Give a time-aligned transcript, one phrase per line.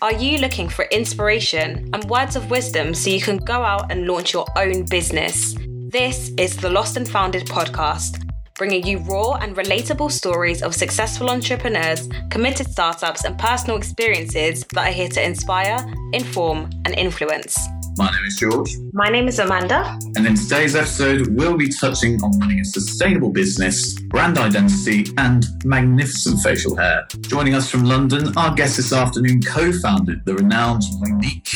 [0.00, 4.06] Are you looking for inspiration and words of wisdom so you can go out and
[4.06, 5.56] launch your own business?
[5.88, 8.22] This is the Lost and Founded podcast,
[8.54, 14.86] bringing you raw and relatable stories of successful entrepreneurs, committed startups, and personal experiences that
[14.86, 17.58] are here to inspire, inform, and influence.
[17.96, 18.70] My name is George.
[18.98, 19.96] My name is Amanda.
[20.16, 25.46] And in today's episode, we'll be touching on running a sustainable business, brand identity, and
[25.64, 27.06] magnificent facial hair.
[27.20, 31.48] Joining us from London, our guest this afternoon co founded the renowned unique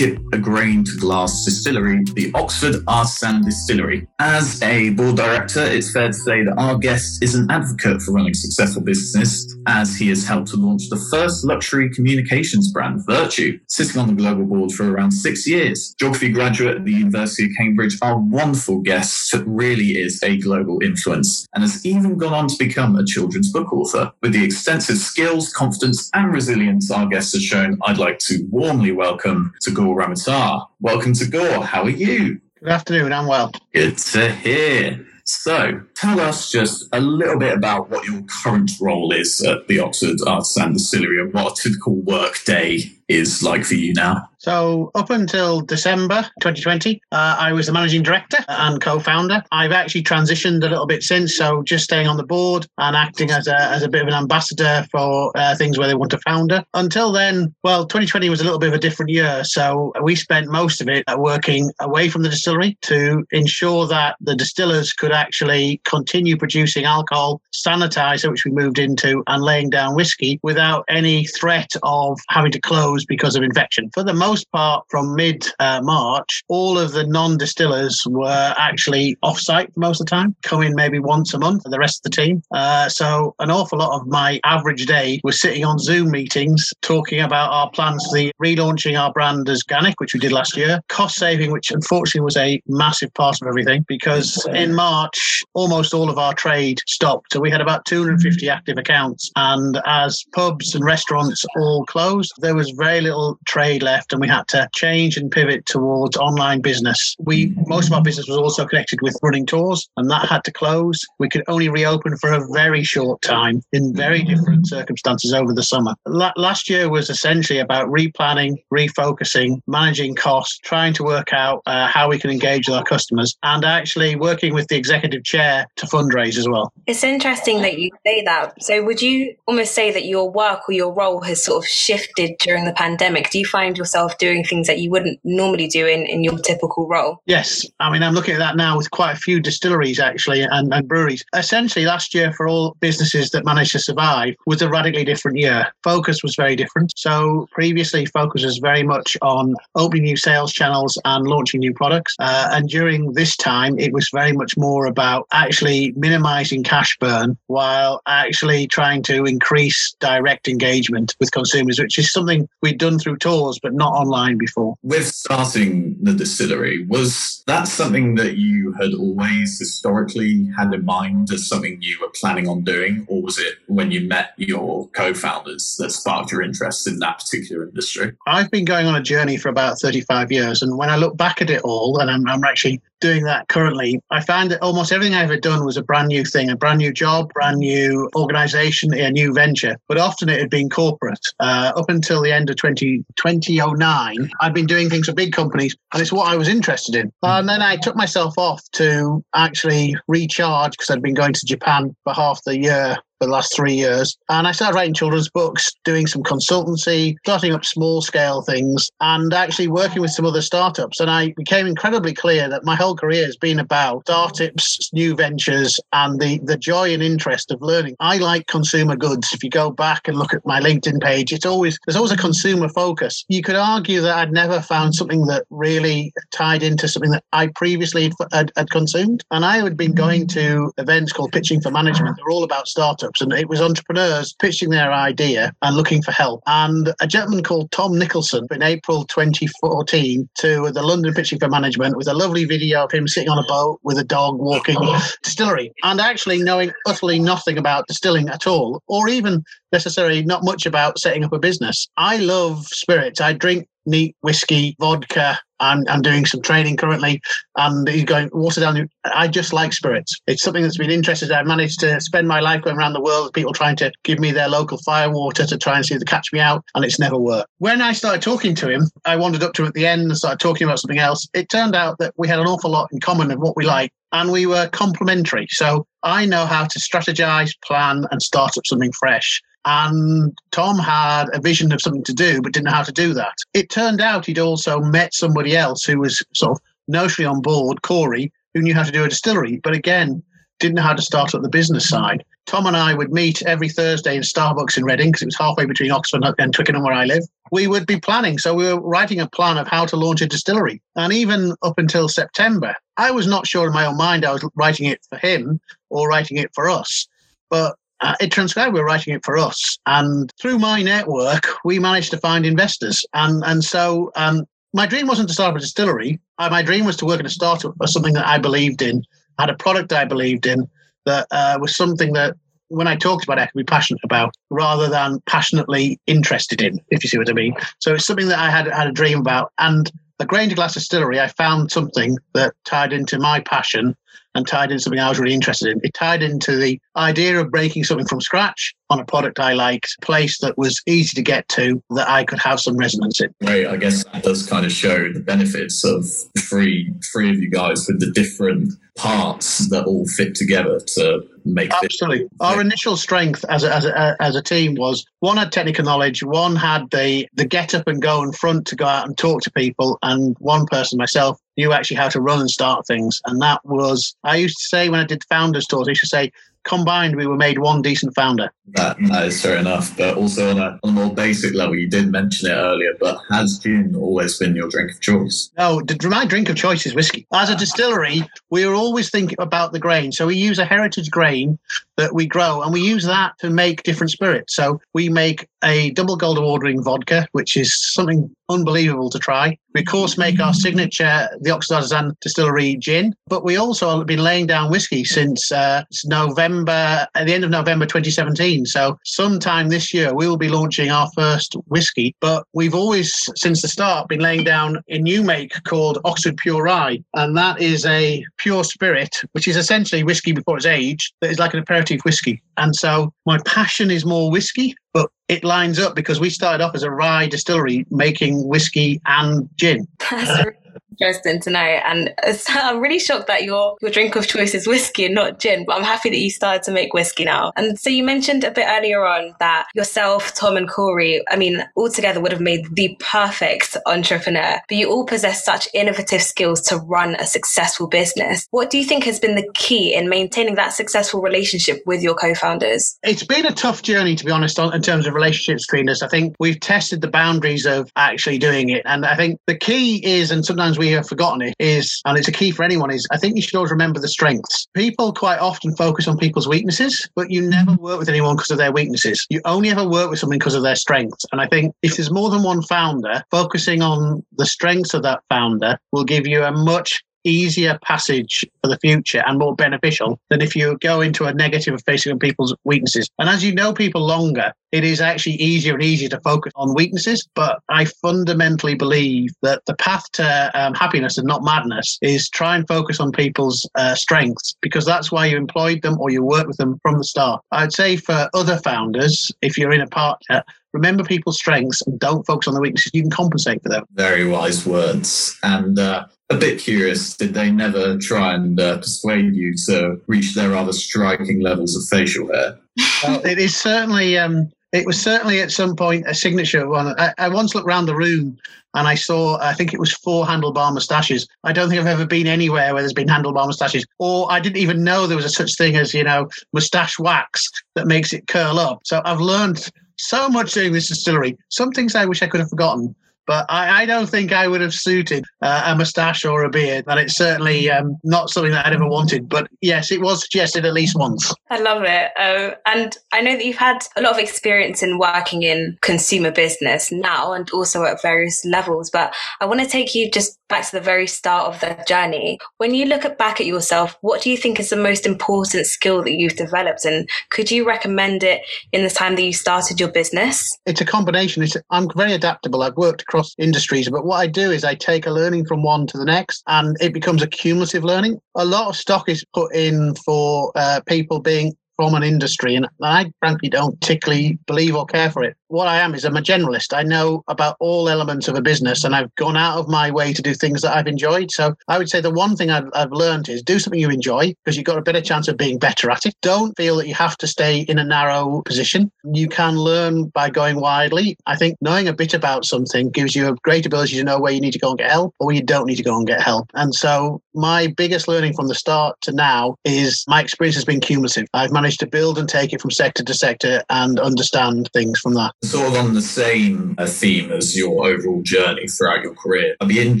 [0.42, 4.06] grain to glass distillery, the Oxford Artisan Distillery.
[4.18, 8.12] As a board director, it's fair to say that our guest is an advocate for
[8.12, 13.58] running successful business, as he has helped to launch the first luxury communications brand, Vertu,
[13.68, 15.94] sitting on the global board for around six years.
[15.98, 21.46] Geography graduate at the University of Cambridge, our wonderful guest really is a global influence
[21.54, 24.12] and has even gone on to become a children's book author.
[24.22, 28.92] With the extensive skills, confidence, and resilience our guest has shown, I'd like to warmly
[28.92, 30.66] welcome Tagore Ramoutar.
[30.80, 31.64] Welcome, Tagore.
[31.64, 32.40] How are you?
[32.58, 33.12] Good afternoon.
[33.12, 33.52] I'm well.
[33.72, 35.06] Good to hear.
[35.24, 39.78] So, tell us just a little bit about what your current role is at the
[39.78, 44.29] Oxford Arts Artisan Distillery and what a typical work day is like for you now.
[44.40, 49.42] So, up until December 2020, uh, I was the managing director and co founder.
[49.52, 53.30] I've actually transitioned a little bit since, so just staying on the board and acting
[53.30, 56.18] as a, as a bit of an ambassador for uh, things where they want a
[56.20, 56.64] founder.
[56.72, 59.44] Until then, well, 2020 was a little bit of a different year.
[59.44, 64.34] So, we spent most of it working away from the distillery to ensure that the
[64.34, 70.40] distillers could actually continue producing alcohol, sanitizer, which we moved into, and laying down whiskey
[70.42, 73.90] without any threat of having to close because of infection.
[73.92, 78.54] For the most most part, from mid uh, March, all of the non distillers were
[78.56, 81.98] actually off site most of the time, coming maybe once a month for the rest
[81.98, 82.40] of the team.
[82.52, 87.20] Uh, so, an awful lot of my average day was sitting on Zoom meetings talking
[87.20, 90.78] about our plans for the relaunching our brand as Ganic, which we did last year,
[90.88, 96.08] cost saving, which unfortunately was a massive part of everything because in March, almost all
[96.08, 97.32] of our trade stopped.
[97.32, 99.28] So, we had about 250 active accounts.
[99.34, 104.12] And as pubs and restaurants all closed, there was very little trade left.
[104.12, 107.16] And we had to change and pivot towards online business.
[107.18, 110.52] We most of our business was also connected with running tours, and that had to
[110.52, 111.04] close.
[111.18, 115.62] We could only reopen for a very short time in very different circumstances over the
[115.62, 115.94] summer.
[116.06, 121.86] La- last year was essentially about replanning, refocusing, managing costs, trying to work out uh,
[121.86, 125.86] how we can engage with our customers, and actually working with the executive chair to
[125.86, 126.72] fundraise as well.
[126.86, 128.62] It's interesting that you say that.
[128.62, 132.36] So, would you almost say that your work or your role has sort of shifted
[132.40, 133.30] during the pandemic?
[133.30, 136.38] Do you find yourself yourself doing things that you wouldn't normally do in, in your
[136.38, 137.18] typical role?
[137.26, 137.66] Yes.
[137.80, 140.88] I mean, I'm looking at that now with quite a few distilleries actually and, and
[140.88, 141.24] breweries.
[141.34, 145.66] Essentially, last year for all businesses that managed to survive was a radically different year.
[145.82, 146.92] Focus was very different.
[146.96, 152.14] So previously, focus was very much on opening new sales channels and launching new products.
[152.18, 157.36] Uh, and during this time, it was very much more about actually minimizing cash burn
[157.46, 163.16] while actually trying to increase direct engagement with consumers, which is something we'd done through
[163.16, 164.76] tours, but not online before.
[164.82, 171.30] With starting the distillery, was that something that you had always historically had in mind
[171.32, 175.76] as something you were planning on doing, or was it when you met your co-founders
[175.78, 178.12] that sparked your interest in that particular industry?
[178.26, 181.42] I've been going on a journey for about 35 years, and when I look back
[181.42, 185.14] at it all, and I'm, I'm actually doing that currently, I found that almost everything
[185.14, 188.94] I've ever done was a brand new thing, a brand new job, brand new organization,
[188.94, 189.76] a new venture.
[189.88, 191.20] But often it had been corporate.
[191.40, 195.76] Uh, up until the end of 20, 2009, I'd been doing things for big companies,
[195.92, 197.12] and it's what I was interested in.
[197.22, 201.94] And then I took myself off to actually recharge because I'd been going to Japan
[202.04, 204.16] for half the year for the last three years.
[204.30, 209.32] And I started writing children's books, doing some consultancy, starting up small scale things, and
[209.34, 211.00] actually working with some other startups.
[211.00, 215.78] And I became incredibly clear that my whole career has been about startups, new ventures,
[215.92, 217.94] and the, the joy and interest of learning.
[218.00, 219.32] I like consumer goods.
[219.34, 222.16] If you go back and look at my LinkedIn page, it's always there's always a
[222.16, 223.24] consumer focus.
[223.28, 227.48] You could argue that I'd never found something that really tied into something that I
[227.48, 229.24] previously had, had consumed.
[229.30, 232.16] And I had been going to events called Pitching for Management.
[232.16, 236.12] They're all about startups startups, and it was entrepreneurs pitching their idea and looking for
[236.12, 236.42] help.
[236.46, 241.96] And a gentleman called Tom Nicholson in April 2014 to the London Pitching for Management
[241.96, 244.76] with a lovely video of him sitting on a boat with a dog walking
[245.22, 249.42] distillery, and actually knowing utterly nothing about distilling at all, or even
[249.72, 251.88] necessarily not much about setting up a business.
[251.96, 253.20] I love spirits.
[253.20, 257.20] I drink neat whiskey, vodka, I'm, I'm doing some training currently,
[257.56, 258.88] and he's going water down.
[259.04, 260.18] I just like spirits.
[260.26, 261.30] It's something that's been interested.
[261.30, 264.32] I've managed to spend my life going around the world, people trying to give me
[264.32, 266.98] their local fire water to try and see if they catch me out, and it's
[266.98, 267.48] never worked.
[267.58, 270.16] When I started talking to him, I wandered up to him at the end and
[270.16, 271.28] started talking about something else.
[271.34, 273.92] It turned out that we had an awful lot in common of what we like,
[274.12, 275.46] and we were complementary.
[275.50, 279.42] So I know how to strategize, plan, and start up something fresh.
[279.64, 283.12] And Tom had a vision of something to do, but didn't know how to do
[283.14, 283.34] that.
[283.52, 286.60] It turned out he'd also met somebody else who was sort of
[286.90, 290.22] notionally on board, Corey, who knew how to do a distillery, but again,
[290.58, 292.24] didn't know how to start up the business side.
[292.46, 295.64] Tom and I would meet every Thursday in Starbucks in Reading because it was halfway
[295.64, 297.24] between Oxford and Twickenham where I live.
[297.50, 298.38] We would be planning.
[298.38, 300.82] So we were writing a plan of how to launch a distillery.
[300.96, 304.44] And even up until September, I was not sure in my own mind I was
[304.54, 307.08] writing it for him or writing it for us.
[307.48, 309.78] But uh, it transpired we were writing it for us.
[309.86, 313.04] And through my network, we managed to find investors.
[313.14, 316.20] And, and so um, my dream wasn't to start a distillery.
[316.38, 319.02] Uh, my dream was to work in a startup or something that I believed in,
[319.38, 320.68] had a product I believed in,
[321.06, 322.36] that uh, was something that
[322.68, 326.80] when I talked about it, I could be passionate about rather than passionately interested in,
[326.90, 327.54] if you see what I mean.
[327.80, 329.52] So it's something that I had had a dream about.
[329.58, 333.96] And the Grange Glass Distillery, I found something that tied into my passion
[334.34, 335.80] and tied into something I was really interested in.
[335.82, 339.96] It tied into the idea of breaking something from scratch on a product I liked,
[339.98, 343.32] a place that was easy to get to, that I could have some resonance in.
[343.42, 343.66] Great.
[343.66, 346.04] I guess that does kind of show the benefits of
[346.38, 351.72] three three of you guys with the different parts that all fit together to make
[351.72, 352.28] absolutely.
[352.40, 356.22] Our initial strength as a, as a, as a team was one had technical knowledge,
[356.22, 359.42] one had the the get up and go in front to go out and talk
[359.42, 363.20] to people, and one person myself knew actually how to run and start things.
[363.26, 366.08] And that was I used to say when I did founders tours, I used to
[366.08, 366.32] say
[366.64, 368.52] combined, we were made one decent founder.
[368.74, 369.96] That, that is fair enough.
[369.96, 373.18] But also on a, on a more basic level, you did mention it earlier, but
[373.30, 375.50] has gin always been your drink of choice?
[375.58, 377.26] No, my drink of choice is whiskey.
[377.32, 380.12] As a distillery, we are always thinking about the grain.
[380.12, 381.58] So we use a heritage grain
[382.00, 384.54] that we grow and we use that to make different spirits.
[384.56, 389.56] So we make a double gold award-winning vodka, which is something unbelievable to try.
[389.74, 391.84] We, of course, make our signature, the Oxford
[392.20, 397.34] Distillery gin, but we also have been laying down whiskey since uh, November, at the
[397.34, 398.66] end of November 2017.
[398.66, 402.16] So sometime this year, we will be launching our first whiskey.
[402.20, 406.64] But we've always, since the start, been laying down a new make called Oxford Pure
[406.64, 406.98] Rye.
[407.14, 411.38] And that is a pure spirit, which is essentially whiskey before it's aged, that is
[411.38, 412.42] like an aperitif whiskey.
[412.56, 416.74] And so my passion is more whiskey, but it lines up because we started off
[416.74, 419.86] as a rye distillery making whiskey and gin.
[421.00, 421.58] Interesting to know.
[421.60, 422.12] And
[422.48, 425.64] I'm really shocked that your your drink of choice is whiskey and not gin.
[425.64, 427.52] But I'm happy that you started to make whiskey now.
[427.56, 431.64] And so you mentioned a bit earlier on that yourself, Tom, and Corey, I mean,
[431.74, 434.60] all together would have made the perfect entrepreneur.
[434.68, 438.46] But you all possess such innovative skills to run a successful business.
[438.50, 442.14] What do you think has been the key in maintaining that successful relationship with your
[442.14, 442.98] co-founders?
[443.02, 446.02] It's been a tough journey, to be honest, in terms of relationships between us.
[446.02, 450.04] I think we've tested the boundaries of actually doing it, and I think the key
[450.04, 453.06] is, and sometimes we have forgotten it is, and it's a key for anyone, is
[453.10, 454.66] I think you should always remember the strengths.
[454.74, 458.58] People quite often focus on people's weaknesses, but you never work with anyone because of
[458.58, 459.26] their weaknesses.
[459.30, 461.24] You only ever work with someone because of their strengths.
[461.32, 465.20] And I think if there's more than one founder, focusing on the strengths of that
[465.28, 470.42] founder will give you a much easier passage for the future and more beneficial than
[470.42, 473.10] if you go into a negative of facing people's weaknesses.
[473.18, 476.74] And as you know people longer, it is actually easier and easier to focus on
[476.74, 477.26] weaknesses.
[477.34, 482.56] But I fundamentally believe that the path to um, happiness and not madness is try
[482.56, 486.46] and focus on people's uh, strengths because that's why you employed them or you work
[486.46, 487.42] with them from the start.
[487.50, 492.24] I'd say for other founders, if you're in a partner, remember people's strengths and don't
[492.26, 492.90] focus on the weaknesses.
[492.94, 493.84] You can compensate for them.
[493.92, 495.36] Very wise words.
[495.42, 500.34] And uh, a bit curious, did they never try and uh, persuade you to reach
[500.34, 502.58] their rather striking levels of facial hair?
[503.04, 504.18] well, it is certainly.
[504.18, 506.94] Um, it was certainly at some point a signature one.
[506.96, 508.38] I, I, once looked around the room
[508.74, 511.26] and I saw, I think it was four handlebar moustaches.
[511.42, 514.58] I don't think I've ever been anywhere where there's been handlebar moustaches, or I didn't
[514.58, 518.28] even know there was a such thing as, you know, moustache wax that makes it
[518.28, 518.82] curl up.
[518.84, 519.68] So I've learned
[520.00, 521.36] so much doing this distillery.
[521.48, 522.94] Some things I wish I could have forgotten,
[523.30, 526.84] but I, I don't think I would have suited uh, a moustache or a beard.
[526.88, 529.28] And it's certainly um, not something that I'd ever wanted.
[529.28, 531.32] But yes, it was suggested at least once.
[531.48, 532.10] I love it.
[532.18, 536.32] Uh, and I know that you've had a lot of experience in working in consumer
[536.32, 538.90] business now and also at various levels.
[538.90, 542.36] But I want to take you just back to the very start of the journey.
[542.56, 545.66] When you look at back at yourself, what do you think is the most important
[545.66, 546.84] skill that you've developed?
[546.84, 550.58] And could you recommend it in the time that you started your business?
[550.66, 551.44] It's a combination.
[551.44, 552.64] It's, I'm very adaptable.
[552.64, 555.86] I've worked across industries, but what I do is I take a learning from one
[555.88, 558.20] to the next and it becomes a cumulative learning.
[558.36, 562.68] A lot of stock is put in for uh, people being from an industry, and
[562.82, 566.22] I frankly don't particularly believe or care for it what I am is I'm a
[566.22, 566.76] generalist.
[566.76, 570.12] I know about all elements of a business and I've gone out of my way
[570.12, 571.32] to do things that I've enjoyed.
[571.32, 574.34] So I would say the one thing I've, I've learned is do something you enjoy
[574.44, 576.14] because you've got a better chance of being better at it.
[576.22, 578.92] Don't feel that you have to stay in a narrow position.
[579.12, 581.16] You can learn by going widely.
[581.26, 584.32] I think knowing a bit about something gives you a great ability to know where
[584.32, 586.06] you need to go and get help or where you don't need to go and
[586.06, 586.48] get help.
[586.54, 590.80] And so my biggest learning from the start to now is my experience has been
[590.80, 591.26] cumulative.
[591.34, 595.14] I've managed to build and take it from sector to sector and understand things from
[595.14, 599.56] that sort of on the same uh, theme as your overall journey throughout your career.
[599.60, 600.00] I'd be in,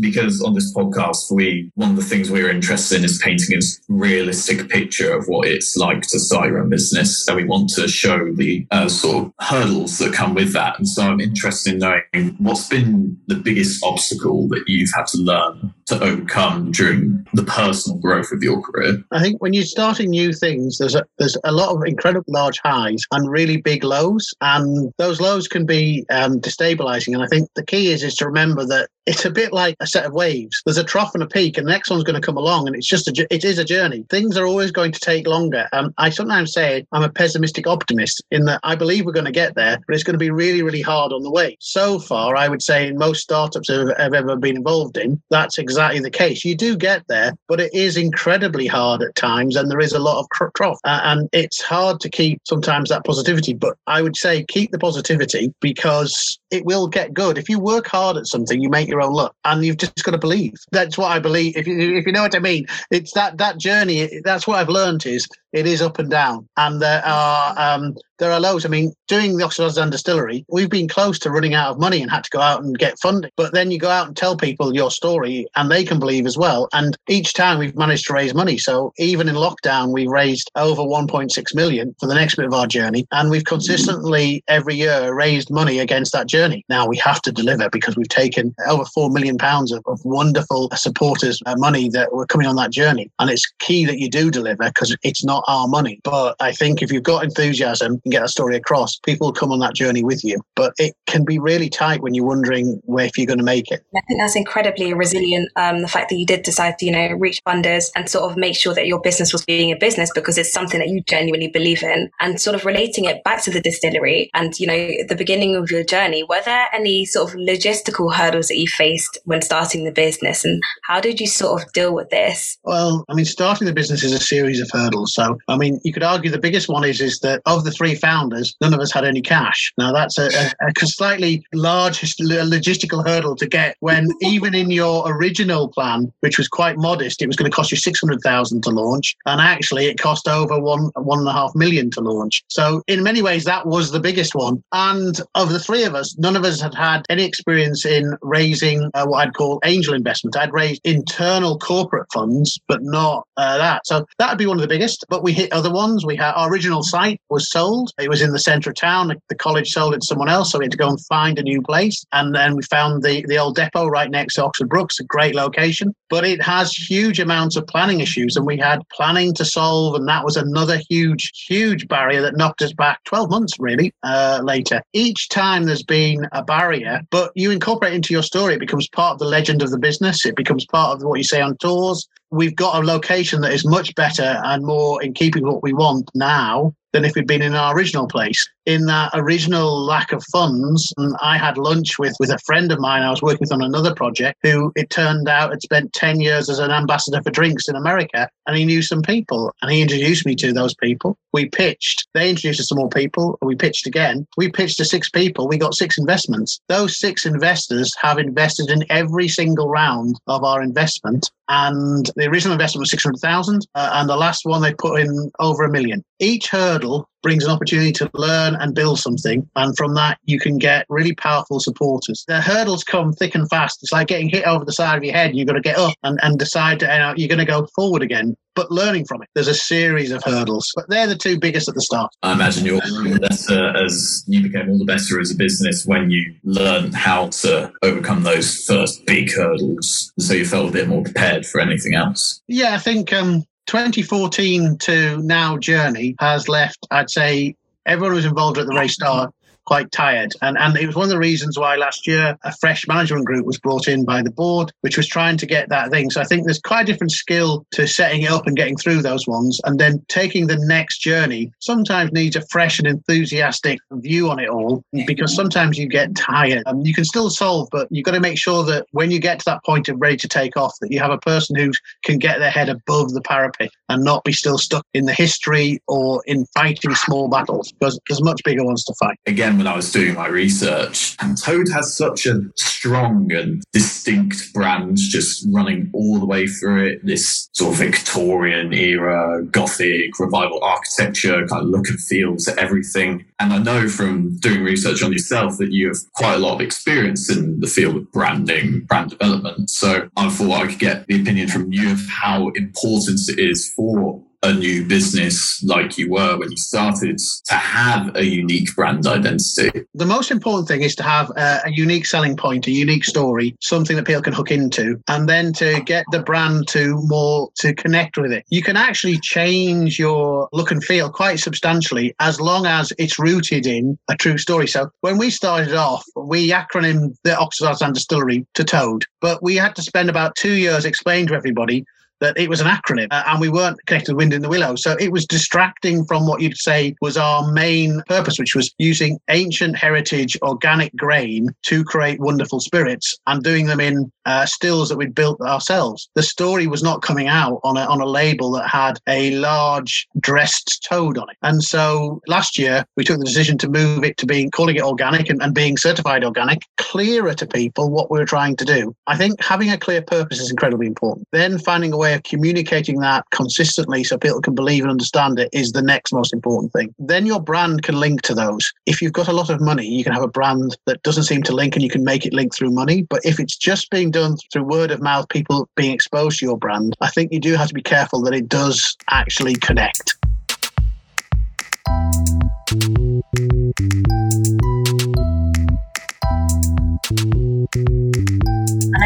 [0.00, 3.60] because on this podcast, we one of the things we're interested in is painting a
[3.88, 7.88] realistic picture of what it's like to start your own business, and we want to
[7.88, 10.78] show the uh, sort of hurdles that come with that.
[10.78, 15.18] And so I'm interested in knowing what's been the biggest obstacle that you've had to
[15.18, 19.04] learn to overcome during the personal growth of your career.
[19.12, 22.58] I think when you're starting new things, there's a there's a lot of incredibly large
[22.58, 27.14] highs and really big lows, and those lows can be um, destabilizing.
[27.14, 29.86] And I think the key is is to remember that it's a bit like a
[29.86, 30.62] set of waves.
[30.64, 32.76] There's a trough and a peak, and the next one's going to come along, and
[32.76, 34.04] it's just a it is a journey.
[34.08, 35.68] Things are always going to take longer.
[35.72, 39.32] Um, I sometimes say I'm a pessimistic optimist in that I believe we're going to
[39.32, 41.56] get there, but it's going to be really really hard on the way.
[41.60, 45.58] So far, I would say in most startups I've, I've ever been involved in, that's
[45.58, 46.44] exactly the case.
[46.44, 49.98] You do get there, but it is incredibly hard at times, and there is a
[49.98, 53.54] lot of trough, uh, and it's hard to keep sometimes that positivity.
[53.54, 57.86] But I would say keep the positivity because it will get good if you work
[57.86, 58.60] hard at something.
[58.60, 60.54] You make your own luck, and you've just got to believe.
[60.72, 61.56] That's what I believe.
[61.56, 64.20] If you if you know what I mean, it's that that journey.
[64.24, 68.32] That's what I've learned is it is up and down, and there are um, there
[68.32, 68.64] are loads.
[68.64, 72.10] I mean, doing the Oxford distillery, we've been close to running out of money and
[72.10, 73.30] had to go out and get funding.
[73.36, 76.36] But then you go out and tell people your story, and they can believe as
[76.36, 76.68] well.
[76.72, 78.58] And each time we've managed to raise money.
[78.58, 82.66] So even in lockdown, we raised over 1.6 million for the next bit of our
[82.66, 86.64] journey, and we've consistently every year raised money against that journey.
[86.68, 90.68] Now we have to deliver because we've taken over four million pounds of, of wonderful
[90.74, 94.32] supporters' uh, money that were coming on that journey, and it's key that you do
[94.32, 96.00] deliver because it's not our money.
[96.04, 99.52] But I think if you've got enthusiasm and get a story across, people will come
[99.52, 100.40] on that journey with you.
[100.54, 103.70] But it can be really tight when you're wondering where if you're going to make
[103.70, 103.84] it.
[103.96, 105.50] I think that's incredibly resilient.
[105.56, 108.36] Um, the fact that you did decide to, you know, reach funders and sort of
[108.36, 111.48] make sure that your business was being a business because it's something that you genuinely
[111.48, 115.16] believe in, and sort of relating it back to the distillery and you know the
[115.16, 116.22] beginning of your journey.
[116.22, 120.62] Were there any sort of logistical hurdles that you faced when starting the business, and
[120.82, 122.58] how did you sort of deal with this?
[122.64, 125.14] Well, I mean, starting the business is a series of hurdles.
[125.14, 127.94] So I mean, you could argue the biggest one is is that of the three
[127.94, 129.72] founders, none of us had any cash.
[129.78, 135.10] Now that's a, a, a slightly large logistical hurdle to get when even in your
[135.10, 138.62] original plan, which was quite modest, it was going to cost you six hundred thousand
[138.64, 142.42] to launch, and actually it cost over one one and a half million to launch.
[142.48, 144.62] So in many ways, that was the biggest one.
[144.72, 148.90] And of the three of us, none of us had had any experience in raising
[148.94, 150.36] uh, what I'd call angel investment.
[150.36, 153.86] I'd raised internal corporate funds, but not uh, that.
[153.86, 155.04] So that would be one of the biggest.
[155.14, 156.04] But we hit other ones.
[156.04, 157.92] We had our original site was sold.
[158.00, 159.14] It was in the centre of town.
[159.28, 161.42] The college sold it to someone else, so we had to go and find a
[161.44, 162.04] new place.
[162.10, 165.36] And then we found the the old depot right next to Oxford Brookes, a great
[165.36, 165.94] location.
[166.10, 170.08] But it has huge amounts of planning issues, and we had planning to solve, and
[170.08, 174.82] that was another huge, huge barrier that knocked us back 12 months really uh, later.
[174.94, 179.12] Each time there's been a barrier, but you incorporate into your story, it becomes part
[179.12, 180.26] of the legend of the business.
[180.26, 183.64] It becomes part of what you say on tours we've got a location that is
[183.64, 187.54] much better and more in keeping what we want now than if we'd been in
[187.54, 188.48] our original place.
[188.66, 192.78] In that original lack of funds, and I had lunch with, with a friend of
[192.78, 196.20] mine I was working with on another project who it turned out had spent 10
[196.20, 199.82] years as an ambassador for drinks in America and he knew some people and he
[199.82, 201.18] introduced me to those people.
[201.32, 204.26] We pitched, they introduced us to more people, we pitched again.
[204.36, 206.60] We pitched to six people, we got six investments.
[206.68, 212.52] Those six investors have invested in every single round of our investment and the original
[212.52, 216.02] investment was 600,000 uh, and the last one they put in over a million.
[216.18, 219.48] Each hurdle hurdle brings an opportunity to learn and build something.
[219.56, 222.24] And from that, you can get really powerful supporters.
[222.28, 223.82] The hurdles come thick and fast.
[223.82, 225.34] It's like getting hit over the side of your head.
[225.34, 227.66] You've got to get up and, and decide to, you know, you're going to go
[227.74, 229.30] forward again, but learning from it.
[229.34, 232.12] There's a series of hurdles, but they're the two biggest at the start.
[232.22, 232.80] I imagine you're
[233.18, 237.72] better as you became all the better as a business when you learned how to
[237.82, 240.12] overcome those first big hurdles.
[240.18, 242.42] So you felt a bit more prepared for anything else.
[242.48, 247.56] Yeah, I think um, 2014 to now journey has left, I'd say,
[247.86, 249.32] everyone who's involved at the very start
[249.64, 250.32] quite tired.
[250.42, 253.46] And, and it was one of the reasons why last year a fresh management group
[253.46, 256.10] was brought in by the board, which was trying to get that thing.
[256.10, 259.02] So I think there's quite a different skill to setting it up and getting through
[259.02, 259.60] those ones.
[259.64, 264.48] And then taking the next journey sometimes needs a fresh and enthusiastic view on it
[264.48, 266.62] all because sometimes you get tired.
[266.66, 269.38] Um, you can still solve, but you've got to make sure that when you get
[269.40, 271.72] to that point of ready to take off, that you have a person who
[272.04, 275.80] can get their head above the parapet and not be still stuck in the history
[275.88, 279.18] or in fighting small battles because there's much bigger ones to fight.
[279.26, 281.16] Again, when I was doing my research.
[281.20, 286.86] And Toad has such a strong and distinct brand just running all the way through
[286.86, 287.06] it.
[287.06, 293.24] This sort of Victorian era, Gothic, revival architecture, kind of look and feel to everything.
[293.38, 296.60] And I know from doing research on yourself that you have quite a lot of
[296.60, 299.70] experience in the field of branding, brand development.
[299.70, 303.72] So I thought I could get the opinion from you of how important it is
[303.74, 309.06] for a new business like you were when you started to have a unique brand
[309.06, 309.86] identity?
[309.94, 313.56] The most important thing is to have a, a, unique selling point, a unique story,
[313.60, 317.74] something that people can hook into, and then to get the brand to more to
[317.74, 318.44] connect with it.
[318.50, 323.66] You can actually change your look and feel quite substantially as long as it's rooted
[323.66, 324.66] in a true story.
[324.68, 329.56] So when we started off, we acronymed the Oxford Artisan Distillery to Toad, but we
[329.56, 331.86] had to spend about two years explaining to everybody
[332.24, 334.74] that it was an acronym uh, and we weren't connected to Wind in the Willow.
[334.76, 339.18] So it was distracting from what you'd say was our main purpose, which was using
[339.28, 344.96] ancient heritage organic grain to create wonderful spirits and doing them in uh, stills that
[344.96, 346.08] we'd built ourselves.
[346.14, 350.08] The story was not coming out on a, on a label that had a large
[350.18, 351.36] dressed toad on it.
[351.42, 354.82] And so last year we took the decision to move it to being calling it
[354.82, 358.96] organic and, and being certified organic, clearer to people what we were trying to do.
[359.06, 361.28] I think having a clear purpose is incredibly important.
[361.32, 365.48] Then finding a way of communicating that consistently so people can believe and understand it
[365.52, 366.94] is the next most important thing.
[366.98, 368.72] Then your brand can link to those.
[368.86, 371.42] If you've got a lot of money, you can have a brand that doesn't seem
[371.44, 373.02] to link and you can make it link through money.
[373.02, 376.58] But if it's just being done through word of mouth, people being exposed to your
[376.58, 380.16] brand, I think you do have to be careful that it does actually connect.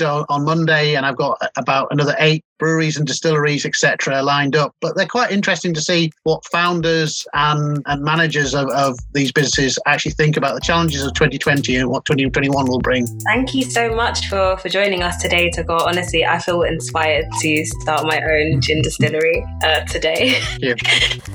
[0.02, 4.74] on, on Monday, and I've got about another eight breweries and distilleries, etc., lined up.
[4.80, 9.78] But they're quite interesting to see what founders and, and managers of, of these businesses
[9.86, 13.06] actually think about the challenges of 2020 and what 2021 will bring.
[13.24, 15.88] Thank you so much for, for joining us today, Tagore.
[15.88, 20.40] Honestly, I feel inspired to start my own gin distillery uh, today.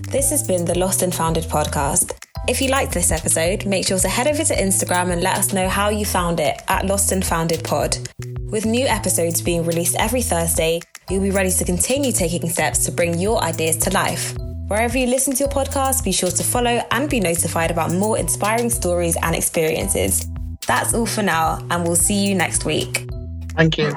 [0.09, 2.13] this has been the Lost and Founded podcast.
[2.47, 5.53] If you liked this episode, make sure to head over to Instagram and let us
[5.53, 7.95] know how you found it at Lost and Founded Pod.
[8.49, 10.79] With new episodes being released every Thursday,
[11.09, 14.33] you'll be ready to continue taking steps to bring your ideas to life.
[14.67, 18.17] Wherever you listen to your podcast, be sure to follow and be notified about more
[18.17, 20.27] inspiring stories and experiences.
[20.67, 23.09] That's all for now, and we'll see you next week.
[23.55, 23.91] Thank you.